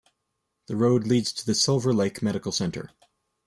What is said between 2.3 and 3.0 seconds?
Center.